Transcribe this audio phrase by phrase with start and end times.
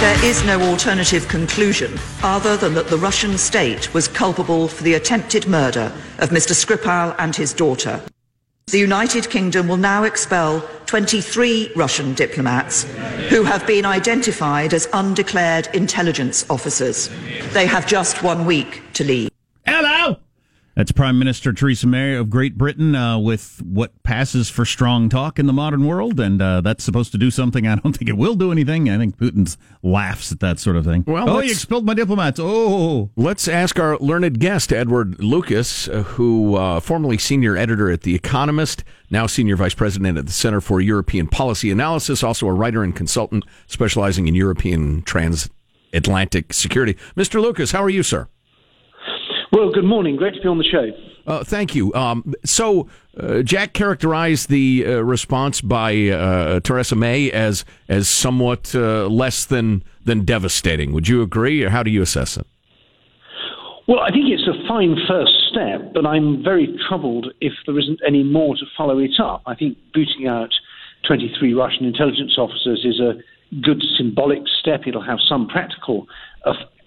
[0.00, 4.92] There is no alternative conclusion other than that the Russian state was culpable for the
[4.92, 6.52] attempted murder of Mr.
[6.52, 8.02] Skripal and his daughter.
[8.66, 12.82] The United Kingdom will now expel 23 Russian diplomats
[13.30, 17.08] who have been identified as undeclared intelligence officers.
[17.54, 19.30] They have just one week to leave.
[20.76, 25.38] That's Prime Minister Theresa May of Great Britain uh, with what passes for strong talk
[25.38, 27.66] in the modern world, and uh, that's supposed to do something.
[27.66, 28.90] I don't think it will do anything.
[28.90, 31.02] I think Putin laughs at that sort of thing.
[31.06, 32.38] Well, oh, you expelled my diplomats.
[32.38, 38.02] Oh, let's ask our learned guest, Edward Lucas, uh, who uh, formerly senior editor at
[38.02, 42.52] The Economist, now senior vice president at the Center for European Policy Analysis, also a
[42.52, 46.98] writer and consultant specializing in European transatlantic security.
[47.16, 47.40] Mr.
[47.40, 48.28] Lucas, how are you, sir?
[49.52, 50.16] Well, good morning.
[50.16, 50.90] Great to be on the show.
[51.26, 51.92] Uh, thank you.
[51.94, 58.74] Um, so, uh, Jack characterized the uh, response by uh, Theresa May as as somewhat
[58.74, 60.92] uh, less than than devastating.
[60.92, 62.46] Would you agree, or how do you assess it?
[63.88, 68.00] Well, I think it's a fine first step, but I'm very troubled if there isn't
[68.06, 69.42] any more to follow it up.
[69.46, 70.50] I think booting out
[71.06, 73.14] 23 Russian intelligence officers is a
[73.62, 74.82] good symbolic step.
[74.86, 76.08] It'll have some practical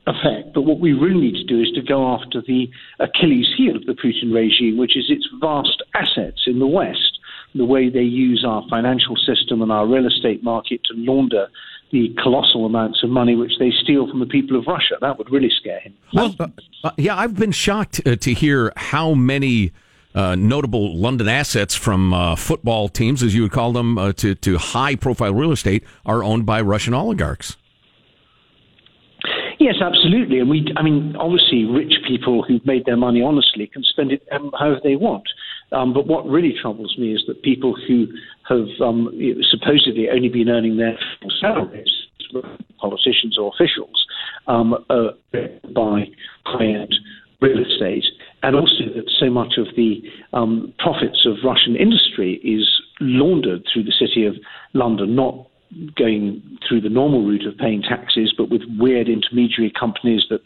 [0.07, 0.53] effect.
[0.53, 2.69] But what we really need to do is to go after the
[2.99, 7.19] Achilles heel of the Putin regime, which is its vast assets in the West,
[7.55, 11.47] the way they use our financial system and our real estate market to launder
[11.91, 14.95] the colossal amounts of money which they steal from the people of Russia.
[15.01, 15.95] That would really scare him.
[16.13, 16.35] Well,
[16.83, 19.71] uh, yeah, I've been shocked uh, to hear how many.
[20.15, 24.33] Uh, notable London assets from uh, football teams, as you would call them, uh, to,
[24.33, 27.57] to high profile real estate are owned by Russian oligarchs.
[29.59, 30.39] Yes, absolutely.
[30.39, 34.25] And we, I mean, obviously, rich people who've made their money honestly can spend it
[34.31, 35.27] um, however they want.
[35.73, 38.07] Um, but what really troubles me is that people who
[38.47, 39.09] have um,
[39.51, 40.97] supposedly only been earning their
[41.41, 41.91] salaries,
[42.79, 44.05] politicians or officials,
[44.47, 45.09] um, uh,
[45.75, 46.05] by
[46.45, 46.95] high-end
[47.41, 48.05] real estate,
[48.43, 52.65] and also that so much of the um, profits of Russian industry is
[53.01, 54.35] laundered through the city of
[54.73, 55.48] London, not
[55.95, 60.41] going through the normal route of paying taxes, but with weird intermediary companies that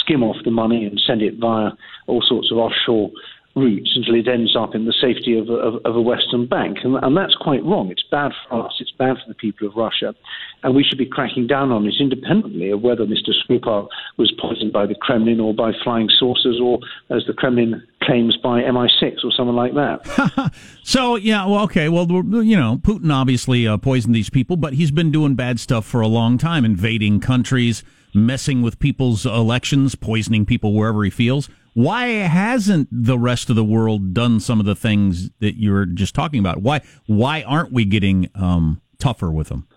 [0.00, 1.70] skim off the money and send it via
[2.06, 3.10] all sorts of offshore
[3.56, 6.78] routes until it ends up in the safety of, of, of a Western bank.
[6.84, 7.90] And, and, that's quite wrong.
[7.90, 10.14] It's bad for us, it's bad for the people of Russia,
[10.62, 13.30] and we should be cracking down on it independently of whether Mr.
[13.42, 16.78] Skripal was poisoned by the Kremlin or by flying saucers or,
[17.08, 20.52] as the Kremlin claims, by MI6 or someone like that.
[20.84, 24.90] so, yeah, well, okay, well, you know, Putin obviously uh, poisoned these people, but he's
[24.90, 30.44] been doing bad stuff for a long time, invading countries, messing with people's elections, poisoning
[30.44, 31.48] people wherever he feels.
[31.76, 35.84] Why hasn't the rest of the world done some of the things that you were
[35.84, 36.62] just talking about?
[36.62, 39.68] Why why aren't we getting um, tougher with them?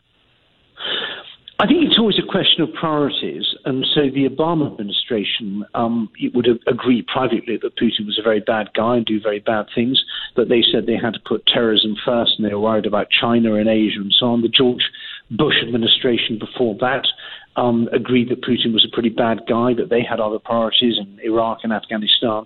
[1.59, 6.47] I think it's always a question of priorities, and so the Obama administration um, would
[6.67, 10.01] agree privately that Putin was a very bad guy and do very bad things.
[10.37, 13.55] But they said they had to put terrorism first, and they were worried about China
[13.55, 14.41] and Asia and so on.
[14.41, 14.89] The George
[15.31, 17.05] Bush administration before that
[17.59, 21.19] um, agreed that Putin was a pretty bad guy, that they had other priorities in
[21.23, 22.45] Iraq and Afghanistan.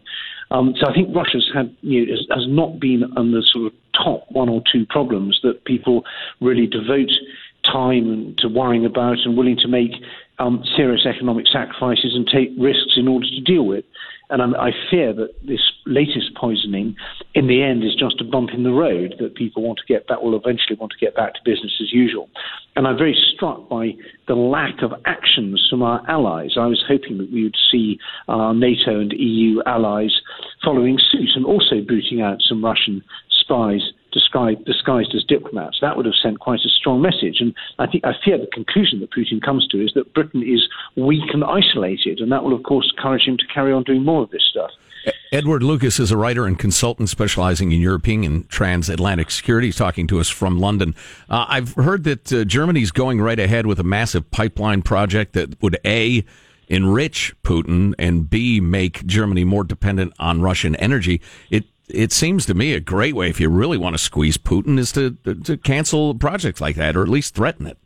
[0.49, 3.67] Um, so I think Russia's had you know, has, has not been on the sort
[3.67, 6.03] of top one or two problems that people
[6.41, 7.11] really devote
[7.63, 9.91] time to worrying about and willing to make
[10.39, 13.85] um, serious economic sacrifices and take risks in order to deal with.
[14.29, 16.95] And I'm, i fear that this latest poisoning,
[17.33, 20.07] in the end, is just a bump in the road that people want to get
[20.07, 22.29] back, will eventually want to get back to business as usual.
[22.75, 23.91] And I'm very struck by
[24.27, 26.51] the lack of actions from our allies.
[26.57, 30.21] I was hoping that we would see our NATO and EU allies
[30.63, 33.81] following suit and also booting out some Russian spies
[34.13, 35.79] described, disguised as diplomats.
[35.81, 37.37] That would have sent quite a strong message.
[37.39, 40.67] And I think I fear the conclusion that Putin comes to is that Britain is
[40.95, 44.23] weak and isolated, and that will, of course, encourage him to carry on doing more
[44.23, 44.71] of this stuff.
[45.31, 49.67] Edward Lucas is a writer and consultant specializing in European and transatlantic security.
[49.67, 50.95] He's talking to us from London.
[51.29, 55.61] Uh, I've heard that uh, Germany's going right ahead with a massive pipeline project that
[55.61, 56.23] would A,
[56.67, 61.19] enrich Putin and B, make Germany more dependent on Russian energy.
[61.49, 64.77] It it seems to me a great way if you really want to squeeze Putin
[64.79, 65.11] is to
[65.43, 67.77] to cancel projects like that or at least threaten it.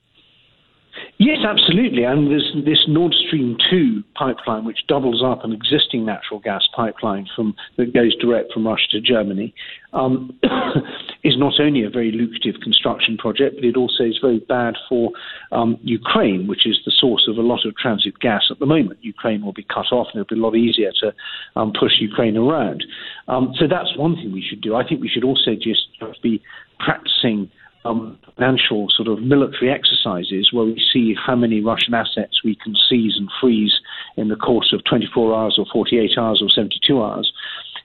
[1.20, 2.04] Yes, absolutely.
[2.04, 7.26] And there's this Nord Stream 2 pipeline, which doubles up an existing natural gas pipeline
[7.36, 9.52] from, that goes direct from Russia to Germany,
[9.94, 10.38] um,
[11.24, 15.10] is not only a very lucrative construction project, but it also is very bad for
[15.52, 19.00] um, Ukraine, which is the source of a lot of transit gas at the moment.
[19.02, 21.14] Ukraine will be cut off, and it'll be a lot easier to
[21.56, 22.86] um, push Ukraine around.
[23.28, 24.76] Um, so that's one thing we should do.
[24.76, 25.88] I think we should also just
[26.22, 26.44] be
[26.80, 27.50] practicing
[27.88, 32.76] um, financial sort of military exercises where we see how many Russian assets we can
[32.90, 33.74] seize and freeze
[34.16, 37.32] in the course of 24 hours or 48 hours or 72 hours.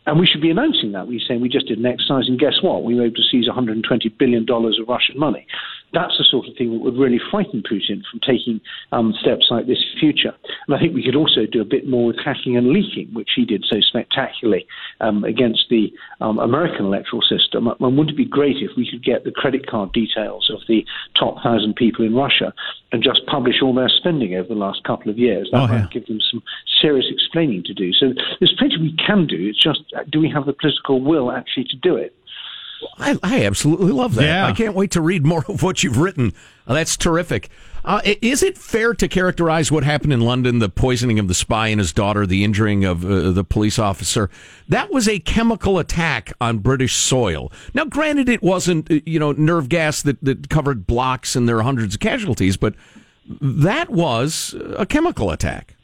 [0.06, 1.06] And we should be announcing that.
[1.06, 2.82] We're saying we just did an exercise, and guess what?
[2.82, 3.82] We were able to seize $120
[4.18, 5.46] billion of Russian money.
[5.92, 8.60] That's the sort of thing that would really frighten Putin from taking
[8.92, 10.34] um, steps like this in future.
[10.66, 13.30] And I think we could also do a bit more with hacking and leaking, which
[13.36, 14.66] he did so spectacularly
[15.00, 17.68] um, against the um, American electoral system.
[17.68, 20.84] And wouldn't it be great if we could get the credit card details of the
[21.18, 22.54] top thousand people in Russia
[22.92, 25.48] and just publish all their spending over the last couple of years?
[25.52, 26.42] That oh, might give them some
[26.80, 27.92] serious explaining to do.
[27.92, 29.36] So there's plenty we can do.
[29.38, 29.80] It's just
[30.10, 32.14] do we have the political will actually to do it?
[32.98, 34.24] I, I absolutely love that.
[34.24, 34.46] Yeah.
[34.46, 36.32] I can't wait to read more of what you've written.
[36.66, 37.48] Uh, that's terrific.
[37.84, 41.68] Uh, is it fair to characterize what happened in London, the poisoning of the spy
[41.68, 44.30] and his daughter, the injuring of uh, the police officer?
[44.68, 47.50] That was a chemical attack on British soil.
[47.74, 51.58] Now, granted, it wasn't uh, you know nerve gas that, that covered blocks and there
[51.58, 52.74] are hundreds of casualties, but
[53.40, 55.74] that was a chemical attack.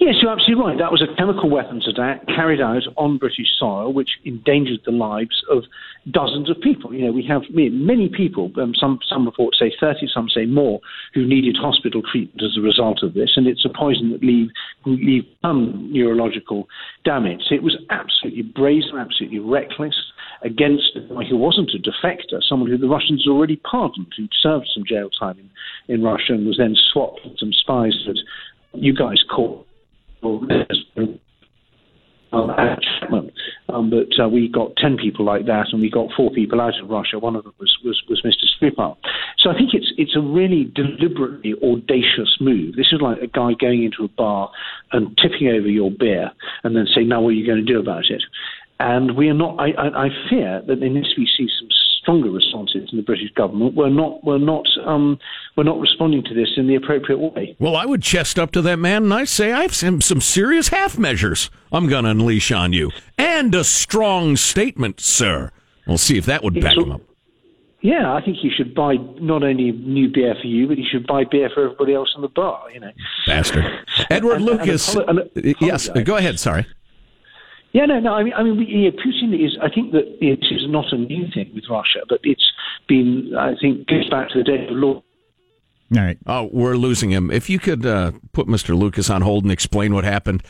[0.00, 0.78] Yes, you're absolutely right.
[0.78, 5.44] That was a chemical weapons attack carried out on British soil, which endangered the lives
[5.50, 5.64] of
[6.10, 6.94] dozens of people.
[6.94, 10.80] You know, we have many people, um, some, some reports say 30, some say more,
[11.12, 13.32] who needed hospital treatment as a result of this.
[13.36, 14.48] And it's a poison that leave,
[14.86, 16.66] leave some neurological
[17.04, 17.42] damage.
[17.50, 20.00] It was absolutely brazen, absolutely reckless
[20.40, 24.70] against a guy who wasn't a defector, someone who the Russians already pardoned, who'd served
[24.72, 28.18] some jail time in, in Russia and was then swapped with some spies that
[28.72, 29.66] you guys caught
[33.68, 36.78] um, but uh, we got 10 people like that, and we got four people out
[36.80, 37.18] of Russia.
[37.18, 38.46] One of them was, was, was Mr.
[38.54, 38.96] Skripal.
[39.38, 42.76] So I think it's, it's a really deliberately audacious move.
[42.76, 44.50] This is like a guy going into a bar
[44.92, 46.30] and tipping over your beer
[46.62, 48.22] and then saying, now what are you going to do about it?
[48.82, 51.68] And we are not, I, I, I fear that unless we see some
[52.00, 53.74] stronger responses in the British government.
[53.74, 55.18] We're not, we're not, um,
[55.54, 57.54] we're not responding to this in the appropriate way.
[57.58, 60.22] Well, I would chest up to that man and I say I have some, some
[60.22, 65.50] serious half measures I'm going to unleash on you, and a strong statement, sir.
[65.86, 67.00] We'll see if that would back So- him up.
[67.82, 71.06] Yeah, I think he should buy not only new beer for you, but he should
[71.06, 72.70] buy beer for everybody else in the bar.
[72.72, 72.90] You know.
[73.26, 73.64] Bastard.
[74.10, 74.94] Edward And- and Lucas.
[74.94, 76.38] apolo- and yes, go ahead.
[76.38, 76.66] Sorry.
[77.72, 78.14] Yeah, no, no.
[78.14, 79.56] I mean, I mean, we, yeah, Putin is.
[79.62, 82.52] I think that it is not a new thing with Russia, but it's
[82.88, 83.32] been.
[83.38, 85.02] I think goes back to the days of law.
[85.96, 86.18] All right.
[86.26, 87.30] Oh, we're losing him.
[87.30, 88.78] If you could uh, put Mr.
[88.78, 90.42] Lucas on hold and explain what happened.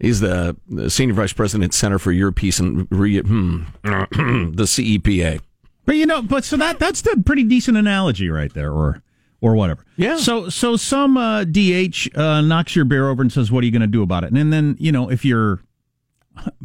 [0.00, 4.98] He's the, the senior vice president, Center for Europe Peace and Re- hmm, the E
[4.98, 5.40] CEPA.
[5.84, 9.02] But you know, but so that that's the pretty decent analogy right there, or
[9.40, 9.84] or whatever.
[9.96, 10.16] Yeah.
[10.16, 13.72] So so some uh, DH uh, knocks your beer over and says, "What are you
[13.72, 15.60] going to do about it?" And then you know, if you're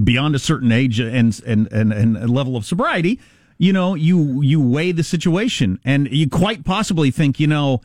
[0.03, 3.19] beyond a certain age and and and, and level of sobriety,
[3.57, 7.81] you know, you you weigh the situation, and you quite possibly think, you know,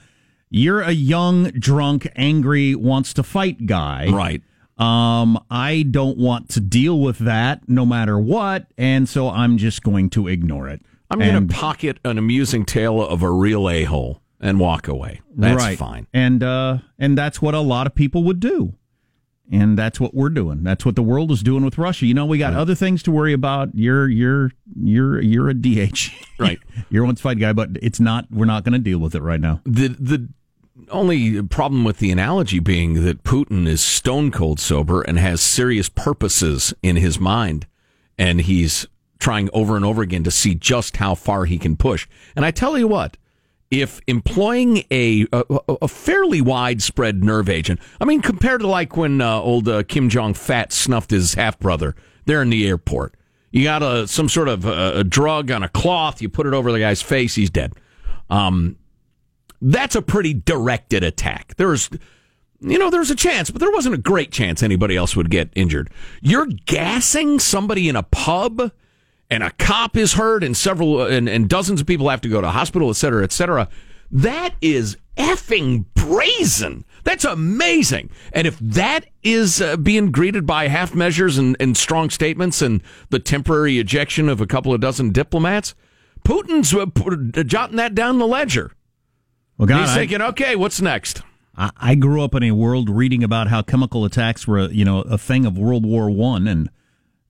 [0.51, 4.43] you're a young, drunk, angry, wants to fight guy, Right.
[4.79, 9.83] um, I don't want to deal with that no matter what, and so I'm just
[9.83, 10.81] going to ignore it.
[11.11, 15.21] I'm going to pocket an amusing tale of a real a hole and walk away.
[15.37, 15.79] That's right.
[15.79, 16.07] fine.
[16.13, 18.75] And uh, and that's what a lot of people would do.
[19.51, 20.63] And that's what we're doing.
[20.63, 22.05] That's what the world is doing with Russia.
[22.05, 23.71] You know, we got other things to worry about.
[23.75, 26.11] You're you're you're you're a DH.
[26.39, 26.61] Right.
[26.89, 29.41] you're one fight guy, but it's not we're not going to deal with it right
[29.41, 29.61] now.
[29.65, 30.29] The the
[30.91, 35.89] only problem with the analogy being that Putin is stone cold sober and has serious
[35.89, 37.67] purposes in his mind,
[38.17, 38.87] and he's
[39.19, 42.07] trying over and over again to see just how far he can push.
[42.37, 43.17] And I tell you what,
[43.71, 45.45] if employing a a,
[45.83, 50.09] a fairly widespread nerve agent, I mean, compared to like when uh, old uh, Kim
[50.09, 51.95] Jong Fat snuffed his half brother
[52.25, 53.15] there in the airport,
[53.51, 56.55] you got a some sort of uh, a drug on a cloth, you put it
[56.55, 57.73] over the guy's face, he's dead.
[58.31, 58.77] Um,
[59.61, 61.55] that's a pretty directed attack.
[61.57, 61.91] There's,
[62.61, 65.51] you know, there's a chance, but there wasn't a great chance anybody else would get
[65.55, 65.91] injured.
[66.21, 68.71] You're gassing somebody in a pub,
[69.31, 72.41] and a cop is hurt, and several and, and dozens of people have to go
[72.41, 73.69] to hospital, et cetera, et cetera.
[74.11, 76.85] That is effing brazen.
[77.05, 78.11] That's amazing.
[78.33, 82.83] And if that is uh, being greeted by half measures and, and strong statements and
[83.11, 85.75] the temporary ejection of a couple of dozen diplomats,
[86.25, 88.73] Putin's uh, put, uh, jotting that down the ledger.
[89.59, 91.23] Well, God, He's I- thinking, okay, what's next?
[91.57, 95.01] I, I grew up in a world reading about how chemical attacks were, you know,
[95.01, 96.71] a thing of World War One and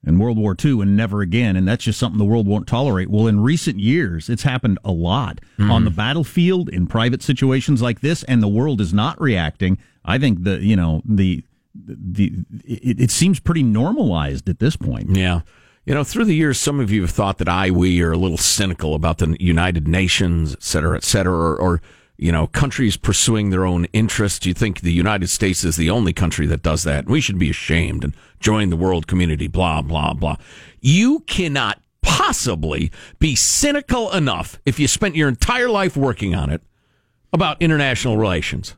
[0.04, 1.56] and World War Two, and never again.
[1.56, 3.10] And that's just something the world won't tolerate.
[3.10, 5.70] Well, in recent years, it's happened a lot mm-hmm.
[5.70, 9.78] on the battlefield, in private situations like this, and the world is not reacting.
[10.04, 12.32] I think the, you know, the the
[12.64, 15.16] it, it seems pretty normalized at this point.
[15.16, 15.40] Yeah.
[15.84, 18.18] You know, through the years, some of you have thought that I, we are a
[18.18, 21.82] little cynical about the United Nations, et cetera, et cetera, or, or
[22.18, 24.44] you know, countries pursuing their own interests.
[24.44, 27.06] You think the United States is the only country that does that.
[27.06, 30.36] We should be ashamed and join the world community, blah, blah, blah.
[30.80, 36.60] You cannot possibly be cynical enough if you spent your entire life working on it
[37.32, 38.74] about international relations.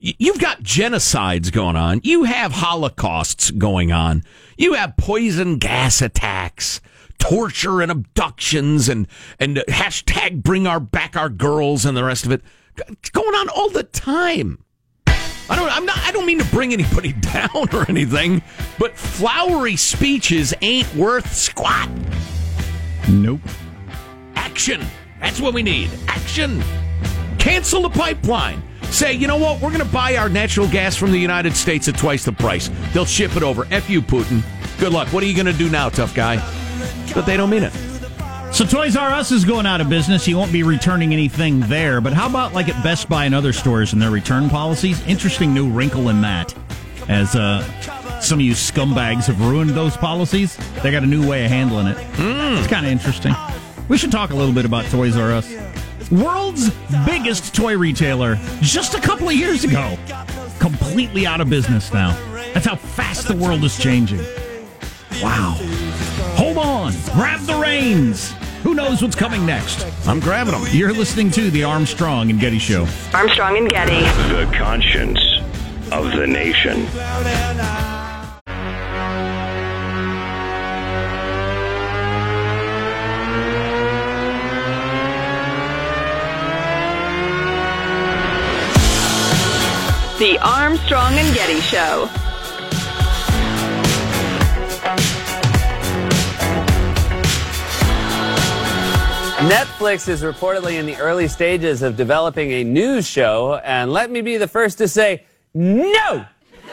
[0.00, 2.00] You've got genocides going on.
[2.04, 4.22] You have holocausts going on.
[4.56, 6.80] You have poison gas attacks
[7.18, 9.06] torture and abductions and
[9.38, 12.42] and hashtag bring our back our girls and the rest of it.
[12.76, 14.64] It's going on all the time.
[15.50, 18.42] I don't I'm not I don't mean to bring anybody down or anything,
[18.78, 21.88] but flowery speeches ain't worth squat.
[23.08, 23.40] Nope.
[24.34, 24.84] Action.
[25.20, 25.90] That's what we need.
[26.06, 26.62] Action.
[27.38, 28.62] Cancel the pipeline.
[28.90, 29.60] Say, you know what?
[29.60, 32.70] We're going to buy our natural gas from the United States at twice the price.
[32.92, 33.66] They'll ship it over.
[33.70, 34.42] F you, Putin.
[34.78, 35.12] Good luck.
[35.12, 36.36] What are you going to do now, tough guy?
[37.14, 37.72] But they don't mean it.
[38.52, 40.26] So Toys R Us is going out of business.
[40.26, 42.00] You won't be returning anything there.
[42.00, 45.06] But how about like at Best Buy and other stores and their return policies?
[45.06, 46.54] Interesting new wrinkle in that.
[47.08, 47.62] As uh,
[48.20, 51.86] some of you scumbags have ruined those policies, they got a new way of handling
[51.88, 51.96] it.
[51.96, 52.58] Mm.
[52.58, 53.34] It's kind of interesting.
[53.88, 55.54] We should talk a little bit about Toys R Us.
[56.10, 56.70] World's
[57.04, 59.96] biggest toy retailer just a couple of years ago.
[60.58, 62.16] Completely out of business now.
[62.54, 64.20] That's how fast the world is changing.
[65.22, 65.58] Wow.
[66.38, 66.92] Hold on.
[67.14, 68.30] Grab the reins.
[68.62, 69.84] Who knows what's coming next?
[70.06, 70.62] I'm grabbing them.
[70.70, 72.86] You're listening to the Armstrong and Getty Show.
[73.12, 74.02] Armstrong and Getty.
[74.32, 75.18] The conscience
[75.90, 76.84] of the nation.
[90.20, 92.08] The Armstrong and Getty Show.
[99.48, 104.20] Netflix is reportedly in the early stages of developing a news show, and let me
[104.20, 105.24] be the first to say,
[105.54, 106.26] no!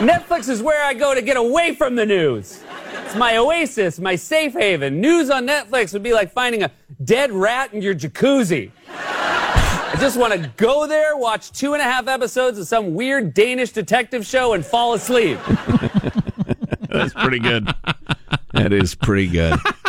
[0.00, 2.64] Netflix is where I go to get away from the news.
[3.04, 5.02] It's my oasis, my safe haven.
[5.02, 6.70] News on Netflix would be like finding a
[7.04, 8.70] dead rat in your jacuzzi.
[8.88, 13.34] I just want to go there, watch two and a half episodes of some weird
[13.34, 15.38] Danish detective show, and fall asleep.
[16.88, 17.68] That's pretty good.
[18.54, 19.58] That is pretty good.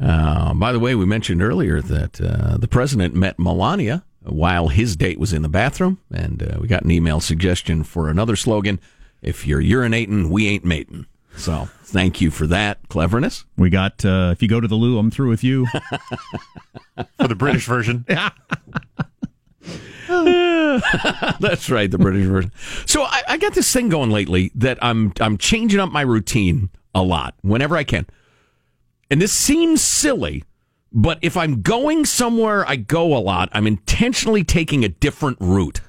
[0.00, 4.96] Uh, by the way, we mentioned earlier that uh, the president met Melania while his
[4.96, 8.80] date was in the bathroom, and uh, we got an email suggestion for another slogan:
[9.20, 13.44] "If you're urinating, we ain't mating." So, thank you for that cleverness.
[13.56, 15.66] We got uh, if you go to the loo, I'm through with you.
[17.18, 18.04] for the British version.
[18.14, 18.30] Yeah.
[21.40, 22.50] That's right, the British version.
[22.86, 26.70] So I, I got this thing going lately that I'm I'm changing up my routine
[26.94, 28.06] a lot whenever I can
[29.10, 30.44] and this seems silly,
[30.92, 35.80] but if I'm going somewhere I go a lot, I'm intentionally taking a different route.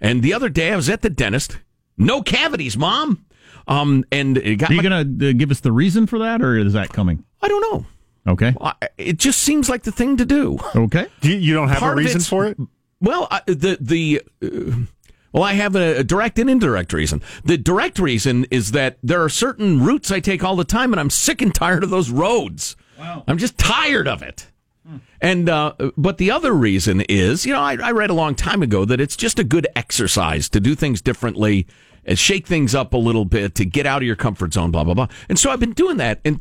[0.00, 1.58] And the other day I was at the dentist.
[1.96, 3.24] No cavities, mom.
[3.66, 6.18] Um, and it got Are you my, going to uh, give us the reason for
[6.20, 7.24] that, or is that coming?
[7.42, 7.86] I don't know.
[8.28, 8.54] Okay.
[8.98, 10.58] it just seems like the thing to do.
[10.74, 11.06] Okay.
[11.22, 12.58] You, you don't have Part a reason for it?
[13.00, 14.86] Well, the the uh,
[15.32, 17.22] well, I have a, direct and indirect reason.
[17.44, 21.00] The direct reason is that there are certain routes I take all the time, and
[21.00, 22.76] I'm sick and tired of those roads.
[22.98, 23.24] Wow.
[23.26, 24.50] I'm just tired of it.
[24.86, 24.96] Hmm.
[25.20, 28.62] And uh, but the other reason is, you know, I, I, read a long time
[28.62, 31.66] ago that it's just a good exercise to do things differently,
[32.04, 34.84] and shake things up a little bit, to get out of your comfort zone, blah
[34.84, 35.08] blah blah.
[35.28, 36.40] And so I've been doing that, and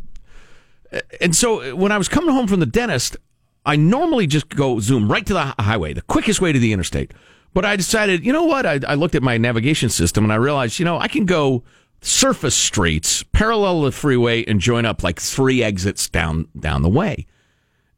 [1.19, 3.17] and so when I was coming home from the dentist,
[3.65, 7.11] I normally just go zoom right to the highway, the quickest way to the interstate.
[7.55, 8.65] But I decided, you know what?
[8.65, 11.63] I, I looked at my navigation system and I realized, you know, I can go
[12.01, 16.89] surface streets, parallel to the freeway, and join up like three exits down down the
[16.89, 17.25] way.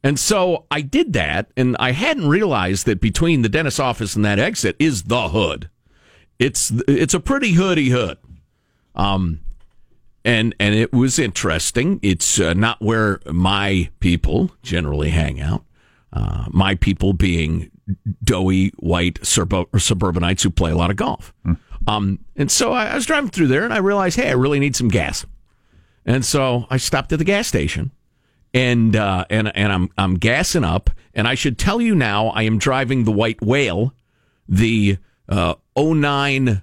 [0.04, 4.24] And so I did that, and I hadn't realized that between the dentist office and
[4.24, 5.72] that exit is the hood.
[6.38, 8.20] It's it's a pretty hoody hood.
[8.94, 9.40] Um,
[10.24, 12.00] and and it was interesting.
[12.04, 15.66] It's uh, not where my people generally hang out.
[16.14, 17.72] Uh, my people being
[18.24, 21.34] doughy white suburbanites who play a lot of golf.
[21.44, 21.54] Hmm.
[21.86, 24.60] Um, and so I, I, was driving through there and I realized, hey, I really
[24.60, 25.26] need some gas.
[26.06, 27.92] And so I stopped at the gas station
[28.54, 30.90] and uh, and and I'm I'm gassing up.
[31.14, 33.94] And I should tell you now, I am driving the White Whale,
[34.48, 36.62] the uh, 09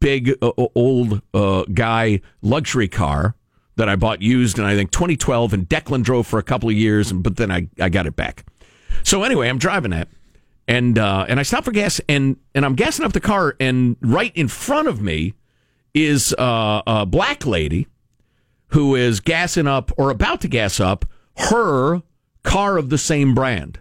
[0.00, 3.36] big uh, old uh, guy luxury car
[3.76, 6.74] that I bought used in I think 2012, and Declan drove for a couple of
[6.74, 8.44] years, and but then I I got it back.
[9.02, 10.08] So anyway, I'm driving that
[10.68, 13.96] and uh, and I stop for gas, and and I'm gassing up the car, and
[14.00, 15.34] right in front of me
[15.94, 17.86] is uh, a black lady,
[18.68, 21.04] who is gassing up or about to gas up
[21.36, 22.02] her
[22.42, 23.80] car of the same brand,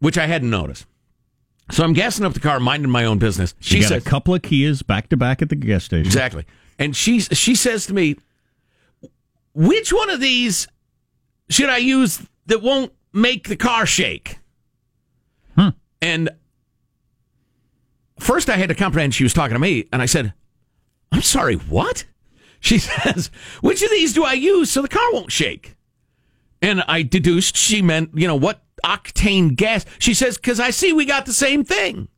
[0.00, 0.86] which I hadn't noticed.
[1.70, 3.54] So I'm gassing up the car, minding my own business.
[3.60, 6.06] She, She got said, a couple of Kias back to back at the gas station.
[6.06, 6.44] Exactly.
[6.80, 8.16] And she she says to me,
[9.54, 10.66] "Which one of these
[11.48, 14.38] should I use that won't make the car shake?"
[16.02, 16.30] And
[18.18, 20.32] first, I had to comprehend she was talking to me, and I said,
[21.12, 22.04] "I'm sorry, what?"
[22.60, 23.30] She says,
[23.60, 25.76] "Which of these do I use so the car won't shake?"
[26.62, 29.84] And I deduced she meant, you know, what octane gas?
[29.98, 32.08] She says, "Because I see we got the same thing."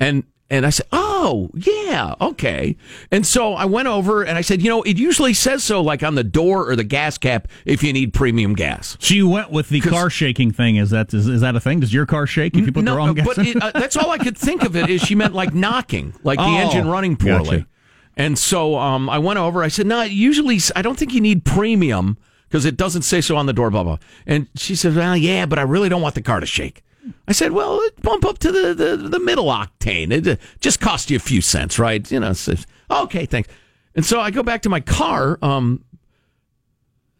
[0.00, 2.76] And and I said, "Oh, yeah, okay."
[3.10, 6.02] And so I went over and I said, "You know, it usually says so, like
[6.02, 9.50] on the door or the gas cap, if you need premium gas." So you went
[9.50, 10.76] with the car shaking thing.
[10.76, 11.80] Is that is, is that a thing?
[11.80, 13.26] Does your car shake if you put the wrong gas?
[13.26, 13.46] but in?
[13.46, 16.38] it, uh, that's all I could think of it is she meant like knocking, like
[16.38, 17.58] the Oh, engine running poorly.
[17.58, 17.66] gotcha.
[18.16, 19.62] And so um, I went over.
[19.62, 22.16] I said, "No, usually I don't think you need premium
[22.48, 23.98] because it doesn't say so on the door." Blah blah.
[24.26, 26.82] And she said, "Well, yeah, but I really don't want the car to shake."
[27.26, 30.12] I said, "Well, bump up to the the, the middle octane.
[30.12, 32.10] It uh, just cost you a few cents, right?
[32.10, 32.54] You know." So,
[32.90, 33.48] okay, thanks.
[33.94, 35.38] And so I go back to my car.
[35.42, 35.84] Um,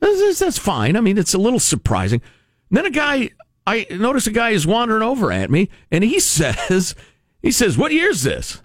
[0.00, 0.96] that's, that's fine.
[0.96, 2.22] I mean, it's a little surprising.
[2.70, 3.30] then a guy,
[3.66, 6.94] I notice a guy is wandering over at me, and he says,
[7.42, 8.62] he says, "What year's this?"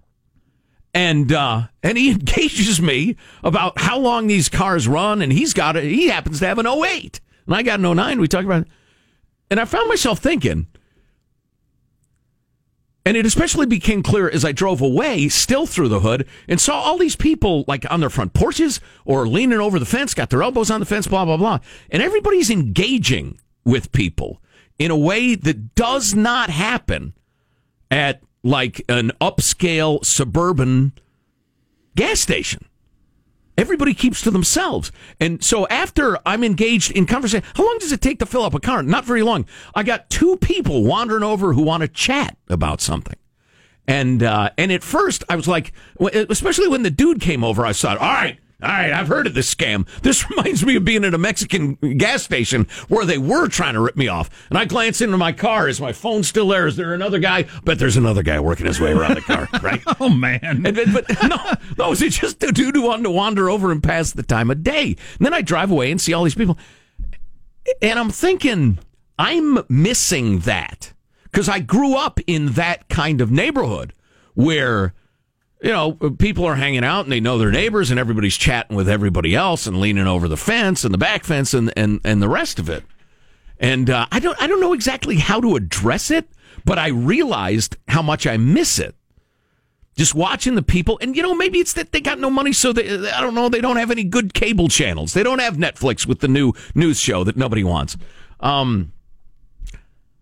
[0.93, 5.75] And uh, and he engages me about how long these cars run, and he's got
[5.75, 5.83] it.
[5.85, 8.21] He happens to have an 08, and I got an 09.
[8.21, 8.67] We talk about, it.
[9.49, 10.67] and I found myself thinking.
[13.05, 16.79] And it especially became clear as I drove away, still through the hood, and saw
[16.79, 20.41] all these people like on their front porches or leaning over the fence, got their
[20.41, 21.59] elbows on the fence, blah, blah, blah.
[21.89, 24.41] And everybody's engaging with people
[24.79, 27.13] in a way that does not happen
[27.91, 30.93] at like an upscale suburban
[31.95, 32.65] gas station.
[33.57, 34.91] Everybody keeps to themselves.
[35.19, 38.55] And so after I'm engaged in conversation, how long does it take to fill up
[38.55, 38.81] a car?
[38.81, 39.45] Not very long.
[39.75, 43.15] I got two people wandering over who want to chat about something.
[43.87, 47.73] And uh, and at first I was like, especially when the dude came over, I
[47.73, 49.87] thought, all right, all right, I've heard of this scam.
[50.01, 53.81] This reminds me of being at a Mexican gas station where they were trying to
[53.81, 54.29] rip me off.
[54.49, 55.67] And I glance into my car.
[55.67, 56.65] Is my phone still there?
[56.67, 57.45] Is there another guy?
[57.63, 59.81] But there's another guy working his way around the car, right?
[59.99, 60.65] oh man!
[60.65, 61.37] And, but no,
[61.77, 64.63] no, it's just a dude who wanted to wander over and pass the time of
[64.63, 64.95] day.
[65.17, 66.57] And then I drive away and see all these people,
[67.81, 68.79] and I'm thinking
[69.19, 70.93] I'm missing that
[71.25, 73.93] because I grew up in that kind of neighborhood
[74.35, 74.93] where
[75.63, 78.89] you know, people are hanging out and they know their neighbors and everybody's chatting with
[78.89, 82.27] everybody else and leaning over the fence and the back fence and, and, and the
[82.27, 82.83] rest of it.
[83.59, 86.27] And uh, I don't I don't know exactly how to address it,
[86.65, 88.93] but I realized how much I miss it.
[89.95, 92.73] Just watching the people, and you know, maybe it's that they got no money, so
[92.73, 95.13] they I don't know, they don't have any good cable channels.
[95.13, 97.95] They don't have Netflix with the new news show that nobody wants.
[98.41, 98.91] Um,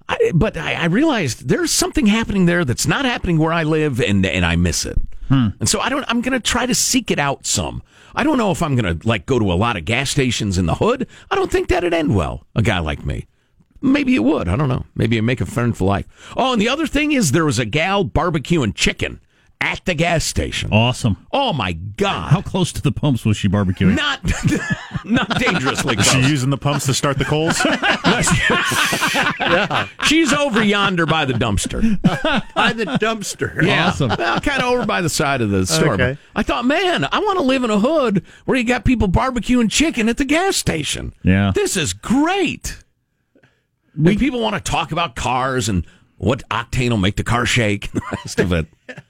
[0.08, 4.00] I, but I, I realized there's something happening there that's not happening where I live,
[4.02, 4.98] and and I miss it.
[5.32, 5.48] Hmm.
[5.62, 6.04] And so I don't.
[6.10, 7.82] I'm going to try to seek it out some.
[8.14, 10.58] I don't know if I'm going to like go to a lot of gas stations
[10.58, 11.08] in the hood.
[11.30, 12.46] I don't think that'd end well.
[12.54, 13.28] A guy like me.
[13.82, 14.50] Maybe it would.
[14.50, 14.86] I don't know.
[14.94, 16.34] Maybe it make a friend for life.
[16.36, 19.22] Oh, and the other thing is there was a gal barbecuing chicken
[19.62, 20.70] at the gas station.
[20.74, 21.16] Awesome.
[21.32, 22.32] Oh my god.
[22.32, 23.96] How close to the pumps was she barbecuing?
[23.96, 24.20] Not
[25.06, 27.64] not dangerously Is she using the pumps to start the coals?
[29.40, 29.88] yeah.
[30.06, 32.02] She's over yonder by the dumpster.
[32.56, 33.62] by the dumpster.
[33.62, 33.90] Yeah.
[33.90, 34.12] Awesome.
[34.18, 35.94] Well, kind of over by the side of the store.
[35.94, 36.18] Okay.
[36.36, 39.70] I thought, man, I want to live in a hood where you got people barbecuing
[39.70, 41.14] chicken at the gas station.
[41.24, 41.52] Yeah.
[41.54, 42.78] This is great.
[43.96, 45.86] We, people want to talk about cars and
[46.18, 48.68] what octane will make the car shake, the rest of it.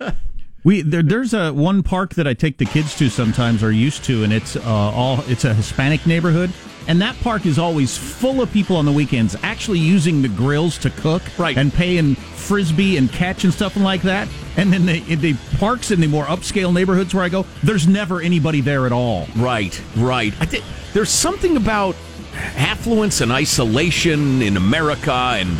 [0.62, 4.04] We there, there's a one park that I take the kids to sometimes or used
[4.04, 6.52] to, and it's uh, all it's a Hispanic neighborhood,
[6.86, 10.76] and that park is always full of people on the weekends actually using the grills
[10.80, 11.56] to cook, Right.
[11.56, 14.28] and paying frisbee and catch and stuff like that.
[14.58, 17.88] And then the, in the parks in the more upscale neighborhoods where I go, there's
[17.88, 19.28] never anybody there at all.
[19.36, 20.34] Right, right.
[20.42, 21.96] I thi- there's something about
[22.34, 25.56] affluence and isolation in America and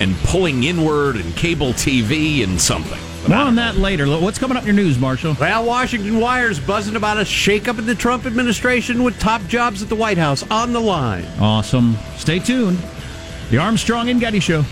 [0.00, 2.98] and pulling inward and cable TV and something.
[3.22, 4.06] But More on that later.
[4.18, 5.36] What's coming up in your news, Marshall?
[5.40, 9.88] Well, Washington Wire's buzzing about a shakeup in the Trump administration with top jobs at
[9.88, 11.24] the White House on the line.
[11.40, 11.96] Awesome.
[12.16, 12.78] Stay tuned.
[13.50, 14.64] The Armstrong and Getty Show.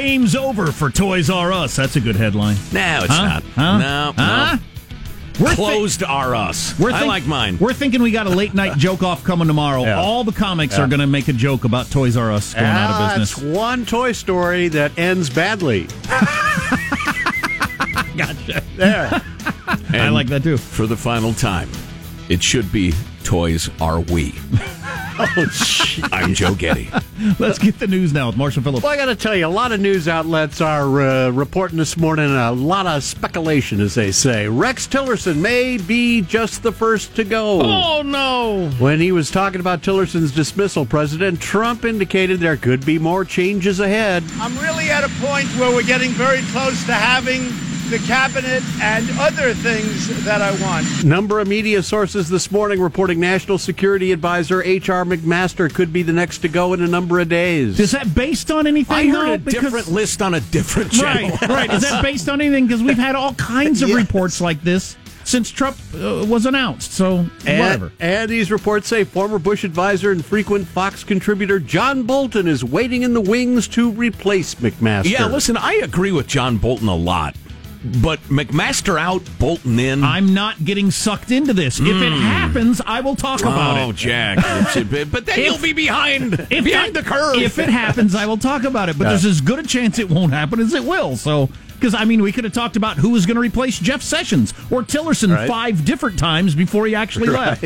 [0.00, 1.76] Game's over for Toys R Us.
[1.76, 2.56] That's a good headline.
[2.72, 3.22] No, it's Huh?
[3.22, 3.42] not.
[3.54, 3.78] Huh?
[3.78, 4.56] No, Huh?
[4.56, 5.44] no.
[5.44, 6.74] We're Closed are us.
[6.78, 7.58] We're I like mine.
[7.60, 9.82] We're thinking we got a late night joke off coming tomorrow.
[9.82, 10.00] Yeah.
[10.00, 10.84] All the comics Yeah.
[10.84, 13.34] are going to make a joke about Toys R Us going out of business.
[13.34, 15.86] That's one Toy Story that ends badly.
[18.16, 18.62] Gotcha.
[18.78, 19.22] There.
[19.92, 20.56] I like that too.
[20.56, 21.68] For the final time,
[22.30, 24.34] it should be Toys Are We.
[25.36, 26.90] oh, I'm Joe Getty.
[27.38, 28.82] Let's get the news now with Marshall Phillips.
[28.82, 31.96] Well, I got to tell you, a lot of news outlets are uh, reporting this
[31.96, 34.48] morning a lot of speculation, as they say.
[34.48, 37.60] Rex Tillerson may be just the first to go.
[37.62, 38.70] Oh no!
[38.78, 43.80] When he was talking about Tillerson's dismissal, President Trump indicated there could be more changes
[43.80, 44.24] ahead.
[44.34, 47.50] I'm really at a point where we're getting very close to having
[47.90, 51.04] the cabinet and other things that I want.
[51.04, 55.04] Number of media sources this morning reporting National Security Advisor H.R.
[55.04, 57.80] McMaster could be the next to go in a number of days.
[57.80, 58.96] Is that based on anything?
[58.96, 59.34] I heard though?
[59.34, 61.30] a Because- different list on a different channel.
[61.42, 61.72] Right, right.
[61.72, 62.66] Is that based on anything?
[62.66, 63.96] Because we've had all kinds of Yes.
[63.98, 66.92] reports like this since Trump uh, was announced.
[66.92, 67.92] So And, whatever.
[68.00, 73.02] and these reports say former Bush advisor and frequent Fox contributor John Bolton is waiting
[73.02, 75.10] in the wings to replace McMaster.
[75.10, 77.36] Yeah, listen, I agree with John Bolton a lot,
[77.82, 80.04] but McMaster out, Bolton in.
[80.04, 81.80] I'm not getting sucked into this.
[81.80, 82.20] If it hmm.
[82.20, 83.86] happens, I will talk about oh, it.
[83.86, 84.38] Oh, Jack.
[84.76, 87.36] It but then If- you'll be behind, If behind the curve.
[87.36, 88.98] If it happens, I will talk about it.
[88.98, 91.16] But there's as good a chance it won't happen as it will.
[91.16, 94.02] So, because I mean, we could have talked about who was going to replace Jeff
[94.02, 95.48] Sessions or Tillerson Right.
[95.48, 97.64] five different times before he actually left.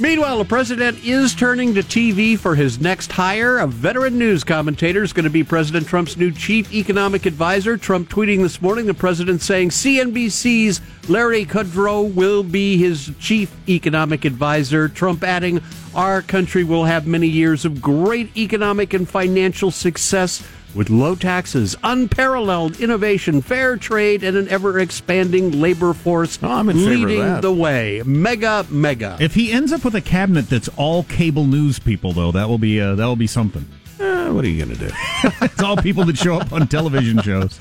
[0.00, 3.58] Meanwhile, the president is turning to TV for his next hire.
[3.58, 7.76] A veteran news commentator is going to be President Trump's new chief economic advisor.
[7.76, 14.24] Trump tweeting this morning, the president saying CNBC's Larry Kudlow will be his chief economic
[14.24, 14.88] advisor.
[14.88, 15.60] Trump adding,
[15.96, 20.46] Our country will have many years of great economic and financial success
[20.78, 26.68] with low taxes, unparalleled innovation, fair trade, and an ever expanding labor force Oh, I'm
[26.70, 27.42] in favor of leading that.
[27.42, 28.00] the way.
[28.06, 29.16] Mega, mega.
[29.20, 32.58] If he ends up with a cabinet that's all cable news people, though, that will
[32.58, 33.66] be uh, that will be something.
[33.98, 34.94] Eh, what are you going to do?
[35.42, 37.58] It's all people that show up on television shows.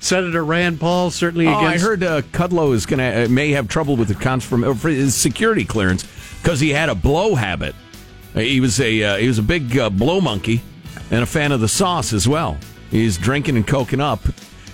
[0.00, 3.68] Senator Rand Paul certainly Oh, I heard uh, Kudlow is going to uh, may have
[3.68, 6.06] trouble with the confirm uh, for his security clearance
[6.42, 7.74] because he had a blow habit.
[8.34, 10.62] Uh, he was a uh, he was a big uh, blow monkey
[11.10, 12.58] and a fan of the sauce as well.
[12.90, 14.20] He's drinking and coking up.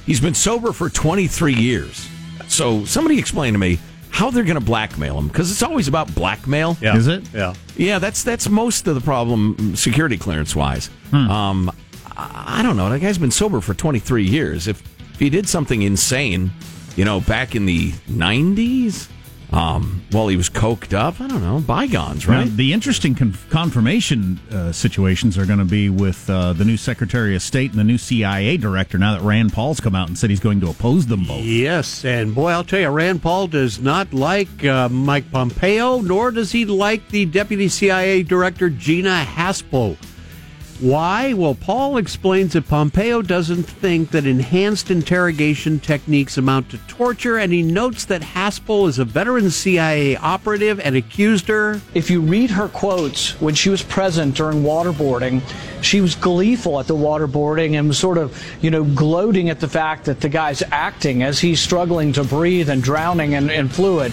[0.06, 2.08] He's been sober for 23 years.
[2.48, 3.78] So somebody explain to me
[4.10, 6.76] how they're going to blackmail him because it's always about blackmail.
[6.80, 6.96] Yeah.
[6.96, 7.24] Is it?
[7.32, 7.54] Yeah.
[7.76, 10.90] Yeah, that's that's most of the problem, security clearance wise.
[11.12, 11.70] Um,
[12.16, 12.90] I, I don't know.
[12.90, 14.68] That guy's been sober for 23 years.
[14.68, 14.82] If,
[15.14, 16.50] if he did something insane,
[16.96, 19.08] you know, back in the 90s,
[19.52, 22.48] um, while he was coked up, I don't know, bygones, Now, right?
[22.56, 27.34] the interesting con- confirmation uh, situations are going to be with uh, the new Secretary
[27.36, 28.98] of State and the new CIA director.
[28.98, 31.44] Now that Rand Paul's come out and said he's going to oppose them both.
[31.44, 36.30] Yes, and boy, I'll tell you, Rand Paul does not like uh, Mike Pompeo, nor
[36.30, 39.96] does he like the Deputy CIA Director Gina Haspel.
[40.80, 41.32] Why?
[41.32, 47.52] Well, Paul explains that Pompeo doesn't think that enhanced interrogation techniques amount to torture, and
[47.52, 51.80] he notes that Haspel is a veteran CIA operative and accused her.
[51.94, 55.40] If you read her quotes when she was present during waterboarding,
[55.82, 59.68] she was gleeful at the waterboarding and was sort of, you know, gloating at the
[59.68, 64.12] fact that the guy's acting as he's struggling to breathe and drowning in, in fluid.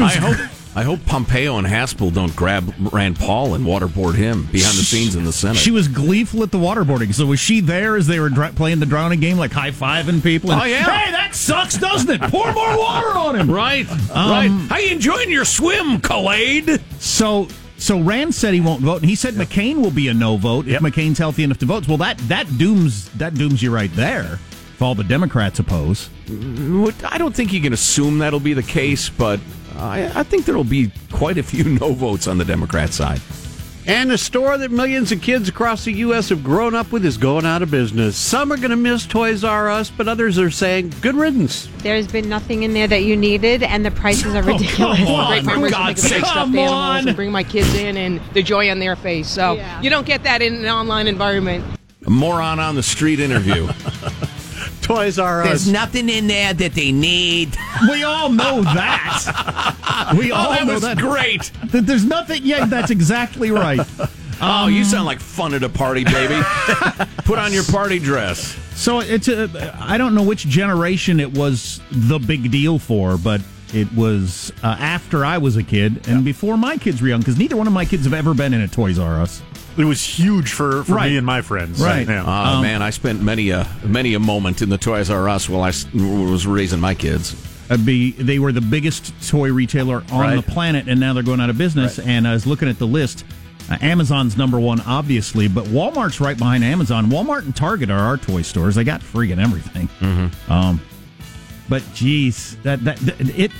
[0.00, 4.76] I hope I hope Pompeo and Haspel don't grab Rand Paul and waterboard him behind
[4.78, 5.56] the scenes in the Senate.
[5.56, 7.12] She was gleeful at the waterboarding.
[7.12, 10.22] So was she there as they were dr- playing the drowning game, like high fiving
[10.22, 10.52] people?
[10.52, 10.84] And, Oh, yeah.
[10.84, 12.20] Hey, that sucks, doesn't it?
[12.30, 13.50] Pour more water on him.
[13.50, 14.50] right, Um, right.
[14.70, 16.80] How you enjoying your swim, Khalid?
[17.00, 20.36] So, so Rand said he won't vote, and he said McCain will be a no
[20.36, 21.88] vote if McCain's healthy enough to vote.
[21.88, 24.34] Well, that that dooms that dooms you right there.
[24.74, 26.08] If all the Democrats oppose,
[27.04, 29.40] I don't think you can assume that'll be the case, but
[29.78, 33.20] I, I think there'll be quite a few no votes on the Democrat side.
[33.86, 36.28] And a store that millions of kids across the U.S.
[36.28, 38.18] have grown up with is going out of business.
[38.18, 41.70] Some are going to miss Toys R Us, but others are saying good riddance.
[41.78, 44.98] There's been nothing in there that you needed, and the prices are oh, ridiculous.
[44.98, 45.28] come on.
[45.30, 47.08] Great memories For God's the big stuffed Come animals on.
[47.08, 49.26] and bring my kids in, and the joy on their face.
[49.26, 51.64] So you don't get that in an online environment.
[52.04, 53.68] A moron on the street interview.
[54.88, 55.46] Toys R Us.
[55.48, 57.56] There's nothing in there that they need.
[57.90, 60.14] we all know that.
[60.18, 60.96] We all Oh, that know was that.
[60.98, 61.52] great.
[61.66, 62.40] That There's nothing.
[62.44, 63.80] Yeah, that's exactly right.
[64.40, 66.40] Oh, you sound like fun at a party, baby.
[67.24, 68.56] Put on your party dress.
[68.76, 73.40] So it's a, I don't know which generation it was the big deal for, but
[73.74, 77.36] it was uh, after I was a kid and before my kids were young, because
[77.36, 79.42] neither one of my kids have ever been in a Toys R Us.
[79.78, 81.12] It was huge for, for Right.
[81.12, 81.80] me and my friends.
[81.80, 82.06] Right.
[82.06, 82.24] Yeah.
[82.26, 85.62] Oh man, I spent many a many a moment in the Toys R Us while
[85.62, 87.34] I was raising my kids.
[87.70, 90.36] uh, be they were the biggest toy retailer on Right.
[90.36, 91.98] the planet, and now they're going out of business.
[91.98, 93.24] And I was looking at the list.
[93.70, 97.10] Uh, Amazon's number one, obviously, but Walmart's right behind Amazon.
[97.10, 98.74] Walmart and Target are our toy stores.
[98.74, 99.90] They got friggin' everything.
[100.48, 100.80] Um,
[101.68, 103.52] but geez, that that, that- it.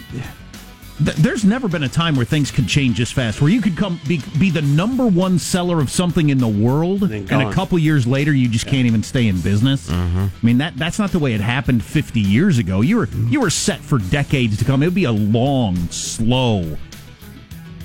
[1.05, 3.77] Th- There's never been a time where things could change this fast, where you could
[3.77, 7.53] come be, be the number one seller of something in the world, then and, a
[7.53, 9.91] couple years later you just can't even stay in business.
[9.91, 12.81] I mean that that's not the way it happened 50 years ago.
[12.81, 14.83] You were you were set for decades to come.
[14.83, 16.77] It would be a long, slow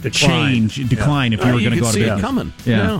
[0.01, 0.69] Decline.
[0.69, 2.21] change decline if you Uh, were going to go out of see it business.
[2.21, 2.53] coming.
[2.65, 2.77] Yeah.
[2.77, 2.99] Yeah.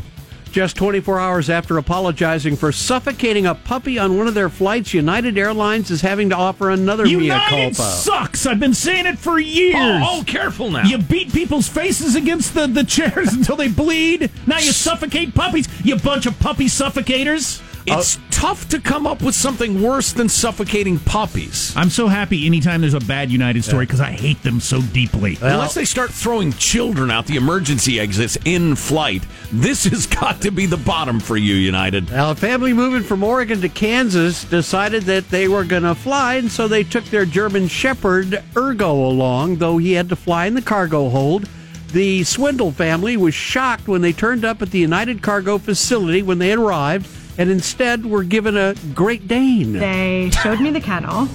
[0.54, 5.36] Just 24 hours after apologizing for suffocating a puppy on one of their flights, United
[5.36, 7.92] Airlines is having to offer another mea United culpa.
[7.92, 8.46] sucks.
[8.46, 9.74] I've been saying it for years.
[9.76, 10.84] Oh, oh, careful now.
[10.84, 14.30] You beat people's faces against the, the chairs until they bleed.
[14.46, 15.68] Now you suffocate puppies.
[15.84, 17.60] You bunch of puppy suffocators.
[17.86, 21.74] It's tough to come up with something worse than suffocating puppies.
[21.76, 25.38] I'm so happy anytime there's a bad United story because I hate them so deeply.
[25.41, 30.52] Unless they start throwing children out the emergency exits in flight, this has got to
[30.52, 32.10] be the bottom for you, United.
[32.12, 36.36] Now, a family moving from Oregon to Kansas decided that they were going to fly,
[36.36, 40.54] and so they took their German Shepherd Ergo along, though he had to fly in
[40.54, 41.50] the cargo hold.
[41.91, 46.39] The Swindle family was shocked when they turned up at the United Cargo facility when
[46.39, 47.06] they arrived,
[47.38, 49.74] and instead were given a Great Dane.
[49.74, 51.28] They showed me the kennel,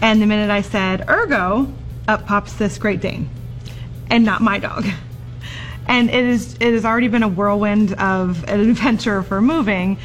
[0.00, 1.72] and the minute I said ergo,
[2.08, 3.28] up pops this Great Dane,
[4.08, 4.86] and not my dog.
[5.86, 9.98] And it is it has already been a whirlwind of an adventure for moving,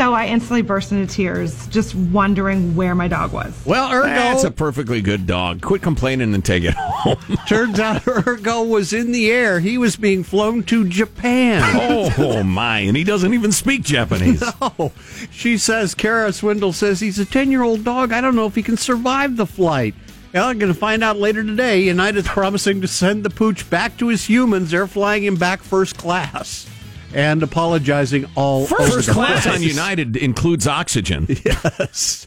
[0.00, 3.52] so I instantly burst into tears, just wondering where my dog was.
[3.66, 5.60] Well, Ergo That's a perfectly good dog.
[5.60, 7.18] Quit complaining and take it home.
[7.46, 9.60] turns out Ergo was in the air.
[9.60, 11.60] He was being flown to Japan.
[12.16, 12.78] oh, my.
[12.78, 14.42] And he doesn't even speak Japanese.
[14.60, 14.92] No.
[15.30, 18.12] She says, Kara Swindle says he's a 10 year old dog.
[18.12, 19.94] I don't know if he can survive the flight.
[20.32, 21.82] Well, I'm going to find out later today.
[21.82, 24.70] United's promising to send the pooch back to his humans.
[24.70, 26.70] They're flying him back first class
[27.14, 31.26] and apologizing all over First the class on United includes oxygen.
[31.44, 32.26] Yes.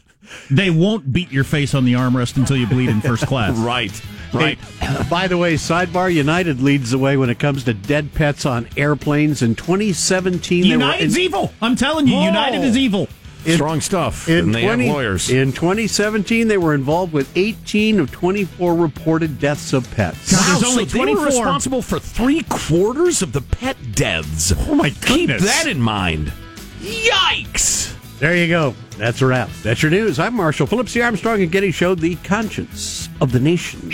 [0.50, 3.56] They won't beat your face on the armrest until you bleed in first class.
[3.56, 3.92] Right.
[4.34, 4.58] Right.
[4.58, 8.44] Hey, by the way, Sidebar United leads the way when it comes to dead pets
[8.44, 9.42] on airplanes.
[9.42, 11.52] In 2017, they were United's in- evil.
[11.62, 12.24] I'm telling you, Whoa.
[12.24, 13.06] United is evil.
[13.46, 14.28] Strong stuff.
[14.28, 15.30] and they have lawyers.
[15.30, 20.32] In 2017, they were involved with 18 of 24 reported deaths of pets.
[20.32, 21.26] God, there's only so they were 24.
[21.26, 24.52] responsible for three quarters of the pet deaths.
[24.56, 25.04] Oh, my goodness!
[25.06, 25.62] Keep goodness.
[25.62, 26.32] that in mind.
[26.80, 27.94] Yikes!
[28.18, 28.74] There you go.
[28.96, 29.50] That's a wrap.
[29.62, 30.18] That's your news.
[30.18, 33.90] I'm Marshall Phillips, the Armstrong and Getty Show, the conscience of the nation.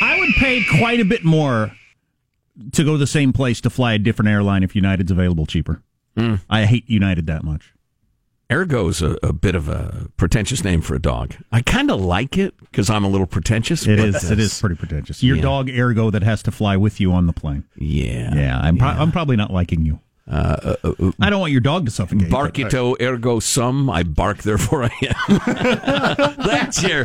[0.00, 1.72] I would pay quite a bit more
[2.72, 5.82] to go to the same place to fly a different airline if United's available cheaper.
[6.16, 6.36] Hmm.
[6.48, 7.72] I hate United that much.
[8.50, 11.34] Ergo's a, a bit of a pretentious name for a dog.
[11.50, 13.86] I kind of like it because I'm a little pretentious.
[13.86, 14.30] It but is.
[14.30, 15.22] It is pretty pretentious.
[15.22, 15.42] Your Yeah.
[15.42, 17.64] dog Ergo that has to fly with you on the plane.
[17.76, 18.32] Yeah.
[18.34, 18.78] Yeah, I'm.
[18.78, 19.98] Pro- I'm probably not liking you.
[20.30, 22.28] Uh, uh, uh, I don't want your dog to suffocate.
[22.30, 23.88] Barkito ergo sum.
[23.88, 26.34] I bark, therefore I am.
[26.38, 27.04] that's your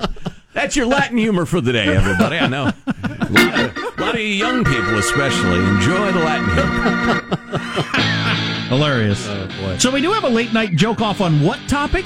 [0.53, 2.37] that's your Latin humor for the day, everybody.
[2.37, 2.71] I know.
[2.87, 8.37] A lot of, a lot of young people, especially, enjoy the Latin humor.
[8.71, 9.25] Hilarious.
[9.81, 12.05] So we do have a late night joke off on what topic?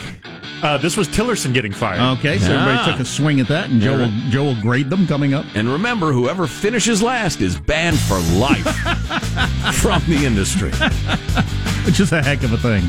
[0.63, 2.17] Uh, this was Tillerson getting fired.
[2.17, 2.91] Okay, so everybody Ah.
[2.91, 5.45] took a swing at that, and Joe will, Joe will grade them coming up.
[5.53, 8.65] And remember, whoever finishes last is banned for life
[9.75, 10.71] from the industry.
[11.85, 12.83] Which is a heck of a thing.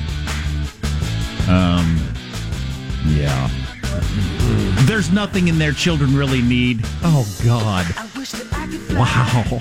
[1.52, 1.98] Um,
[3.08, 3.50] yeah.
[4.86, 6.80] There's nothing in there children really need.
[7.02, 7.84] Oh God!
[8.96, 9.60] Wow.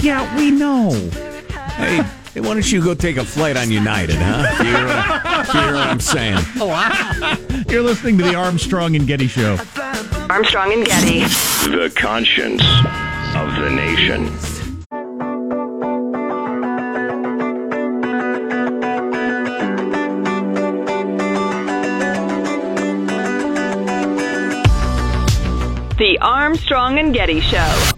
[0.00, 0.90] Yeah, we know.
[1.76, 2.02] Hey,
[2.36, 4.44] hey, why don't you go take a flight on United, huh?
[4.62, 6.38] You hear what, you hear what I'm saying?
[6.56, 7.36] Oh, wow.
[7.68, 9.58] You're listening to the Armstrong and Getty Show.
[10.28, 11.20] Armstrong and Getty.
[11.70, 12.62] The conscience
[13.34, 14.26] of the nation.
[25.96, 27.95] The Armstrong and Getty Show.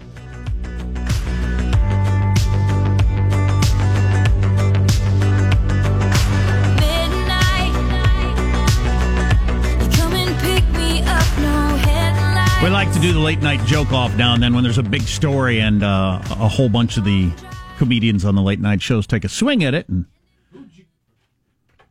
[12.99, 15.61] To do the late night joke off now and then when there's a big story
[15.61, 17.31] and uh, a whole bunch of the
[17.77, 19.87] comedians on the late night shows take a swing at it.
[19.87, 20.05] And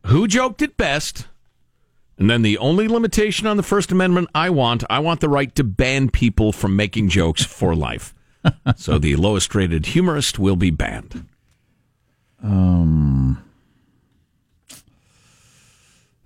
[0.05, 1.27] Who joked it best?
[2.19, 5.53] And then the only limitation on the First Amendment I want, I want the right
[5.55, 8.13] to ban people from making jokes for life.
[8.75, 11.25] so the lowest rated humorist will be banned.
[12.43, 13.43] um,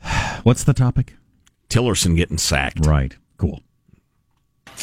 [0.44, 1.14] what's the topic?
[1.70, 2.86] Tillerson getting sacked.
[2.86, 3.16] Right.
[3.38, 3.62] Cool.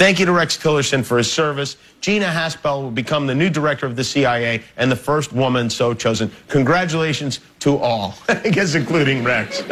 [0.01, 1.77] Thank you to Rex Tillerson for his service.
[2.01, 5.93] Gina Haspel will become the new director of the CIA and the first woman so
[5.93, 6.31] chosen.
[6.49, 9.59] Congratulations to all, I guess including Rex.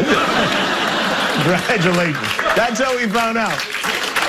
[1.46, 2.28] Congratulations.
[2.54, 3.58] That's how we found out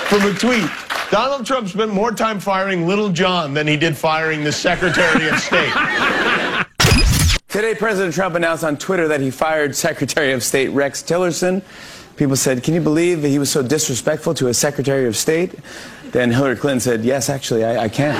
[0.08, 0.70] from a tweet.
[1.12, 5.38] Donald Trump spent more time firing Lil Jon than he did firing the Secretary of
[5.38, 5.74] State.
[7.50, 11.62] Today, President Trump announced on Twitter that he fired Secretary of State Rex Tillerson.
[12.20, 15.54] People said, Can you believe that he was so disrespectful to a Secretary of State?
[16.12, 18.14] Then Hillary Clinton said, Yes, actually, I, I can.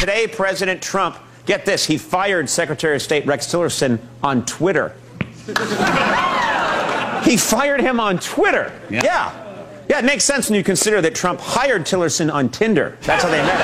[0.00, 4.94] Today, President Trump, get this, he fired Secretary of State Rex Tillerson on Twitter.
[7.24, 8.72] he fired him on Twitter.
[8.88, 9.04] Yeah.
[9.04, 9.40] yeah.
[9.90, 12.96] Yeah, it makes sense when you consider that Trump hired Tillerson on Tinder.
[13.02, 13.60] That's how they met.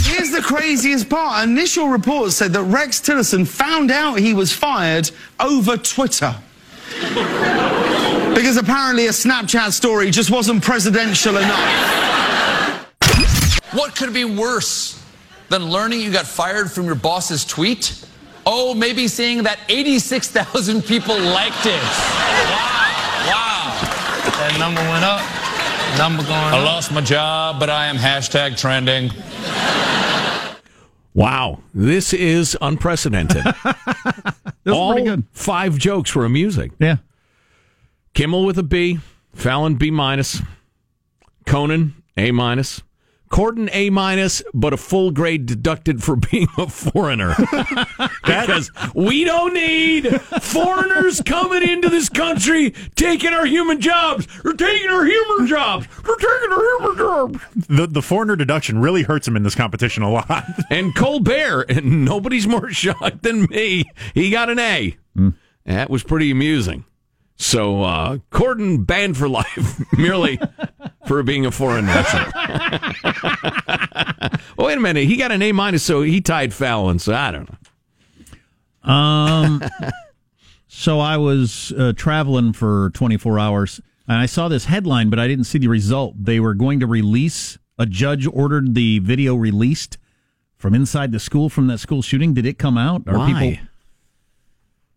[0.04, 1.48] Here's the craziest part.
[1.48, 6.34] Initial reports said that Rex Tillerson found out he was fired over Twitter.
[8.34, 12.84] Because apparently a Snapchat story just wasn't presidential enough.
[13.72, 15.02] What could be worse
[15.48, 18.04] than learning you got fired from your boss's tweet?
[18.46, 21.82] Oh, maybe seeing that 86,000 people liked it.
[21.82, 22.92] Wow,
[23.26, 23.78] wow.
[24.36, 25.22] That number went up.
[25.98, 26.64] Number going I up.
[26.64, 29.10] lost my job, but I am hashtag trending.
[31.14, 33.44] Wow, this is unprecedented.
[34.66, 36.72] All five jokes were amusing.
[36.78, 36.96] Yeah.
[38.14, 39.00] Kimmel with a B,
[39.32, 40.40] Fallon B minus,
[41.46, 42.82] Conan A minus,
[43.34, 47.34] Corden A minus, but a full grade deducted for being a foreigner.
[48.24, 54.28] because we don't need foreigners coming into this country taking our human jobs.
[54.44, 55.88] They're taking our human jobs.
[56.04, 57.40] They're taking our human jobs.
[57.68, 60.44] The the foreigner deduction really hurts him in this competition a lot.
[60.70, 63.84] and Colbert, and nobody's more shocked than me.
[64.14, 64.96] He got an A.
[65.66, 66.84] That was pretty amusing.
[67.36, 70.38] So uh, Corden banned for life merely
[71.06, 72.32] for being a foreign national.
[74.58, 75.06] oh, wait a minute.
[75.06, 76.98] He got an A minus, so he tied Fallon.
[76.98, 78.90] So I don't know.
[78.92, 79.62] Um,
[80.68, 85.28] so I was uh, traveling for 24 hours, and I saw this headline, but I
[85.28, 86.14] didn't see the result.
[86.22, 87.58] They were going to release.
[87.78, 89.98] A judge ordered the video released
[90.56, 92.32] from inside the school from that school shooting.
[92.32, 93.02] Did it come out?
[93.08, 93.32] Are Why?
[93.32, 93.66] people?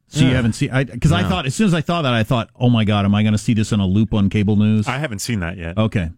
[0.10, 0.72] So you haven't seen?
[0.74, 1.30] Because I, No.
[1.30, 3.34] thought as soon as I thought that, I thought, oh my god, am I going
[3.34, 4.88] to see this on a loop on cable news?
[4.88, 5.78] I haven't seen that yet.
[5.78, 6.12] Okay.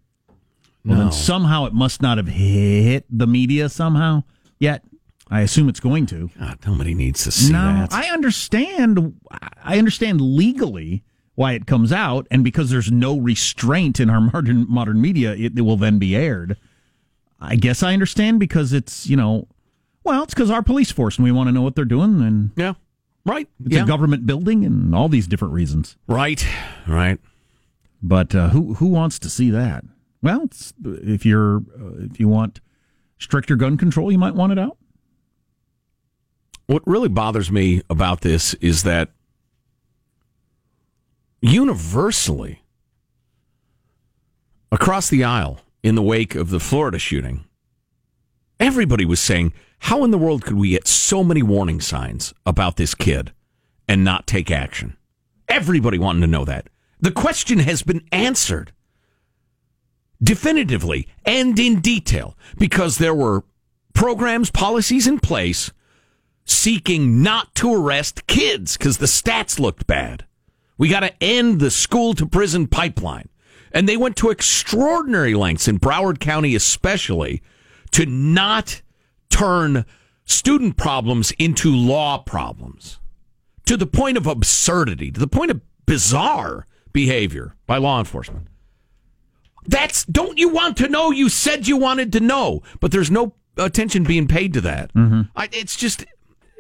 [0.86, 1.04] Well, No.
[1.06, 4.24] then somehow it must not have hit the media somehow
[4.60, 4.84] yet.
[5.32, 6.30] I assume it's going to.
[6.40, 7.94] God, nobody needs to see no, that.
[7.94, 9.20] I understand.
[9.64, 11.04] I understand legally
[11.36, 15.58] why it comes out, and because there's no restraint in our modern modern media, it,
[15.58, 16.58] it will then be aired.
[17.40, 19.48] I guess I understand because it's you know,
[20.04, 22.50] well, it's because our police force and we want to know what they're doing, and
[22.56, 22.74] yeah,
[23.30, 23.48] right.
[23.66, 23.84] It's Yeah.
[23.84, 25.96] a government building, and all these different reasons.
[26.08, 26.46] Right,
[26.88, 27.20] right.
[28.02, 29.84] But uh, who who wants to see that?
[30.22, 32.62] Well, it's, if you're uh, if you want
[33.18, 34.78] stricter gun control, you might want it out.
[36.68, 39.10] What really bothers me about this is that
[41.42, 42.62] universally
[44.72, 47.46] across the aisle in the wake of the Florida shooting,
[48.60, 52.76] everybody was saying, How in the world could we get so many warning signs about
[52.78, 53.32] this kid
[53.88, 54.98] and not take action?
[55.48, 56.70] Everybody wanted to know that.
[57.00, 58.72] The question has been answered
[60.22, 63.44] definitively and in detail because there were
[63.94, 65.72] programs, policies in place
[66.46, 70.26] seeking not to arrest kids because the stats looked bad.
[70.78, 73.30] We got to end the school to prison pipeline.
[73.72, 77.44] And they went to extraordinary lengths in Broward County, especially,
[77.92, 78.82] to not
[79.30, 79.86] turn
[80.26, 83.00] student problems into law problems
[83.66, 88.48] to the point of absurdity, to the point of bizarre behavior by law enforcement.
[89.66, 91.12] That's don't you want to know?
[91.12, 94.94] You said you wanted to know, but there's no attention being paid to that.
[94.94, 95.22] Mm-hmm.
[95.36, 96.06] I, it's just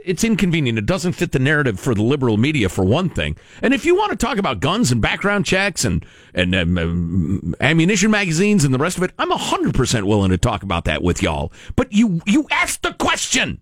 [0.05, 0.77] it's inconvenient.
[0.77, 3.35] It doesn't fit the narrative for the liberal media, for one thing.
[3.61, 7.55] And if you want to talk about guns and background checks and and um, um,
[7.59, 11.01] ammunition magazines and the rest of it, I'm hundred percent willing to talk about that
[11.01, 11.51] with y'all.
[11.75, 13.61] But you you asked the question.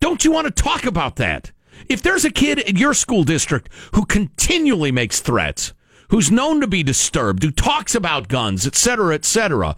[0.00, 1.52] Don't you want to talk about that?
[1.88, 5.72] If there's a kid in your school district who continually makes threats,
[6.08, 9.76] who's known to be disturbed, who talks about guns, etc., cetera, et cetera,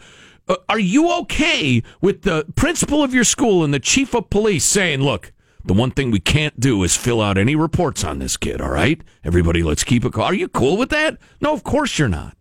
[0.48, 4.64] uh, are you okay with the principal of your school and the chief of police
[4.64, 5.32] saying, look,
[5.68, 8.70] the one thing we can't do is fill out any reports on this kid, all
[8.70, 9.00] right?
[9.22, 10.16] Everybody, let's keep it.
[10.18, 11.18] Are you cool with that?
[11.40, 12.36] No, of course you're not.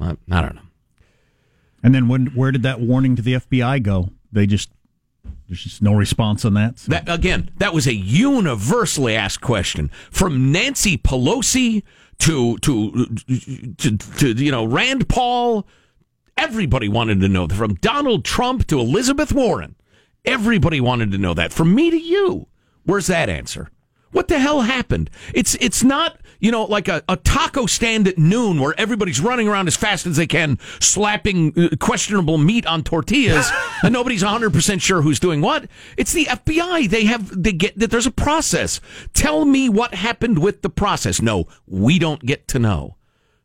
[0.00, 0.60] I, I don't know.
[1.82, 4.10] And then when where did that warning to the FBI go?
[4.32, 4.70] They just
[5.48, 6.78] there's just no response on that.
[6.80, 11.82] So- That again, that was a universally asked question from Nancy Pelosi
[12.18, 13.06] to to
[13.78, 15.66] to, to you know Rand Paul
[16.38, 19.74] Everybody wanted to know from Donald Trump to Elizabeth Warren.
[20.26, 21.50] Everybody wanted to know that.
[21.50, 22.46] From me to you.
[22.86, 23.70] Where's that answer?
[24.12, 25.10] What the hell happened?
[25.34, 29.46] It's it's not, you know, like a, a taco stand at noon where everybody's running
[29.46, 33.50] around as fast as they can, slapping uh, questionable meat on tortillas,
[33.82, 35.68] and nobody's 100% sure who's doing what.
[35.98, 36.88] It's the FBI.
[36.88, 38.80] They have, they get that there's a process.
[39.12, 41.20] Tell me what happened with the process.
[41.20, 42.96] No, we don't get to know.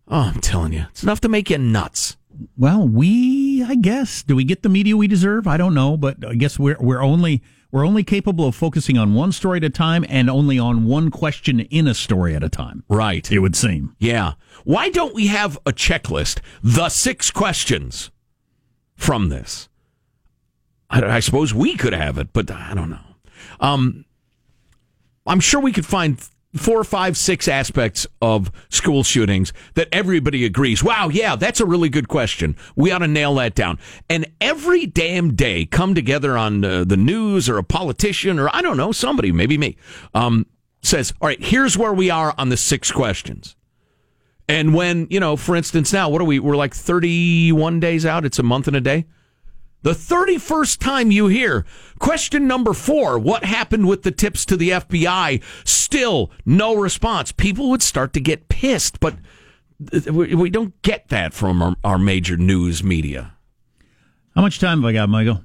[0.07, 2.15] Oh, I'm telling you, it's enough to make you nuts.
[2.57, 5.47] Well, we, I guess, do we get the media we deserve?
[5.47, 7.41] I don't know, but I guess we're we're only
[7.71, 11.09] we're only capable of focusing on one story at a time and only on one
[11.09, 12.83] question in a story at a time.
[12.89, 13.31] Right.
[13.31, 13.95] It would seem.
[13.99, 14.33] Yeah.
[14.63, 16.39] Why don't we have a checklist?
[16.61, 18.11] The six questions
[18.95, 19.69] from this.
[20.89, 22.99] I, I suppose we could have it, but I don't know.
[23.59, 24.05] Um,
[25.25, 26.21] I'm sure we could find
[26.55, 30.83] four, five, six aspects of school shootings that everybody agrees.
[30.83, 32.55] Wow, yeah, that's a really good question.
[32.75, 33.79] We ought to nail that down.
[34.09, 38.61] And every damn day, come together on uh, the news or a politician or I
[38.61, 39.77] don't know, somebody, maybe me,
[40.13, 40.45] um,
[40.81, 43.55] says, all right, here's where we are on the six questions.
[44.47, 46.39] And when, you know, for instance, now, what are we?
[46.39, 48.25] We're like 31 days out.
[48.25, 49.05] It's a month and a day.
[49.83, 51.65] The 31st time you hear
[51.97, 55.41] question number four, what happened with the tips to the FBI?
[55.63, 57.31] Still no response.
[57.31, 59.15] People would start to get pissed, but
[60.11, 63.33] we don't get that from our major news media.
[64.35, 65.43] How much time have I got, Michael?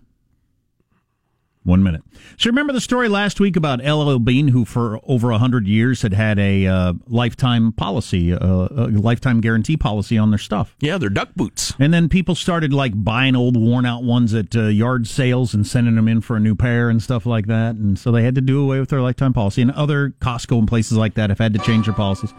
[1.67, 2.05] One minute.
[2.39, 6.03] So remember the story last week about LL Bean, who for over a hundred years
[6.03, 10.77] had had a uh, lifetime policy, uh, a lifetime guarantee policy on their stuff.
[10.79, 11.75] Yeah, they're duck boots.
[11.81, 15.67] And then people started like buying old, worn out ones at uh, yard sales and
[15.67, 17.75] sending them in for a new pair and stuff like that.
[17.75, 19.61] And so they had to do away with their lifetime policy.
[19.61, 22.33] And other Costco and places like that have had to change their policies.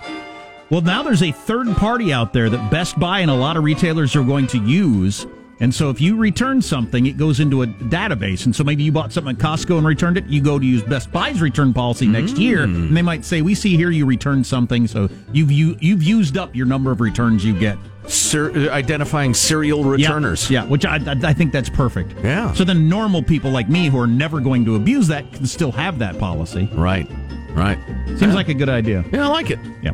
[0.70, 3.66] Well, now there's a third party out there that Best Buy and a lot of
[3.66, 5.28] retailers are going to use.
[5.60, 8.46] And so if you return something, it goes into a database.
[8.46, 10.26] And so maybe you bought something at Costco and returned it.
[10.28, 12.40] You go to use Best Buy's return policy next mm.
[12.40, 16.04] year, and they might say, "We see here you returned something, so you've you, you've
[16.04, 20.50] used up your number of returns you get." Ser- uh, identifying serial returners.
[20.50, 22.14] Yeah, yeah which I, I I think that's perfect.
[22.24, 22.54] Yeah.
[22.54, 25.72] So then normal people like me who are never going to abuse that can still
[25.74, 26.70] have that policy.
[26.74, 27.10] Right.
[27.52, 27.80] Right.
[28.18, 29.04] Seems like a good idea.
[29.12, 29.60] Yeah, I like it.
[29.82, 29.92] Yeah.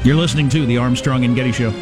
[0.04, 1.72] You're listening to the Armstrong and Getty Show.